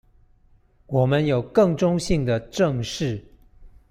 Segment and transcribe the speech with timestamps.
[0.87, 3.23] 我們有更中性的「正視」